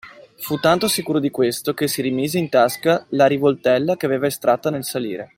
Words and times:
Fu 0.37 0.57
tanto 0.59 0.87
sicuro 0.87 1.19
di 1.19 1.29
questo, 1.29 1.75
che 1.75 1.87
si 1.87 2.01
rimise 2.01 2.39
in 2.39 2.49
tasca 2.49 3.05
la 3.09 3.27
rivoltella 3.27 3.97
che 3.97 4.07
aveva 4.07 4.25
estratta 4.25 4.71
nel 4.71 4.83
salire. 4.83 5.29